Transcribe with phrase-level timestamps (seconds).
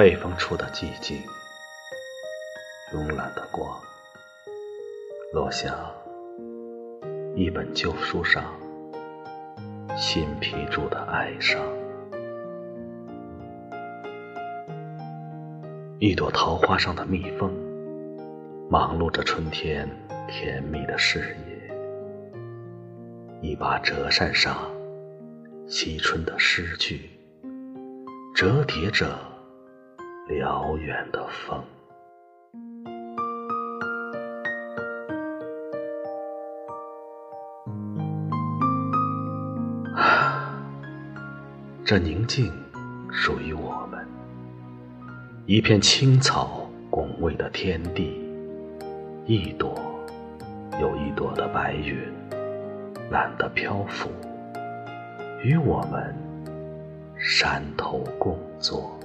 [0.00, 1.18] 北风处的寂静，
[2.90, 3.78] 慵懒的光，
[5.34, 5.76] 落下
[7.36, 8.42] 一本旧书上
[9.98, 11.60] 新批注的哀伤。
[15.98, 17.52] 一朵桃花上的蜜蜂，
[18.70, 19.86] 忙碌着春天
[20.26, 21.74] 甜蜜的事业；
[23.42, 24.56] 一把折扇上，
[25.68, 27.10] 惜春的诗句，
[28.34, 29.06] 折叠着
[30.30, 31.60] 辽远的风。
[41.84, 42.52] 这宁静
[43.10, 44.06] 属于我们。
[45.46, 48.24] 一片青草拱卫的天地，
[49.26, 49.74] 一朵
[50.80, 51.98] 又一朵的白云，
[53.10, 54.08] 懒得漂浮，
[55.42, 56.14] 与我们
[57.18, 58.96] 山头共坐，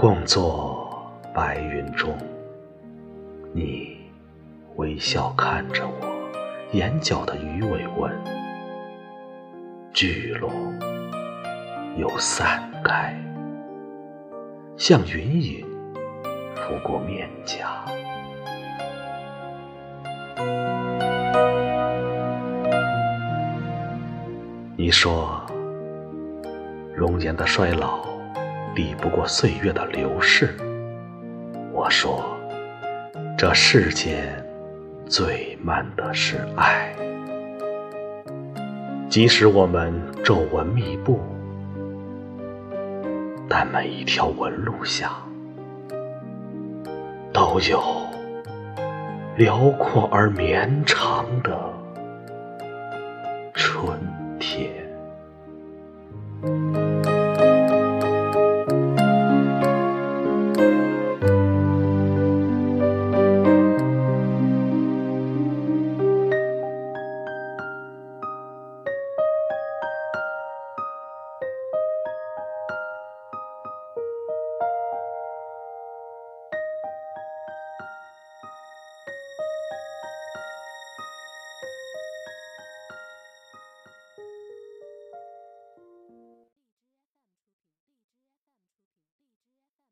[0.00, 2.16] 共坐白云中。
[3.52, 3.98] 你
[4.76, 6.06] 微笑看着我，
[6.72, 8.10] 眼角的鱼尾纹
[9.92, 10.50] 聚拢。
[11.98, 13.14] 又散开，
[14.78, 15.66] 像云影
[16.54, 17.84] 拂过面颊。
[24.78, 25.44] 你说，
[26.94, 28.02] 容颜的衰老
[28.74, 30.54] 抵不过岁月的流逝。
[31.72, 32.36] 我说，
[33.36, 34.44] 这世间
[35.06, 36.94] 最慢的是爱，
[39.08, 41.20] 即使我们皱纹密布。
[43.48, 45.10] 但每一条纹路下，
[47.32, 47.82] 都有
[49.36, 51.58] 辽阔而绵长的
[53.52, 53.98] 春
[54.38, 54.79] 天。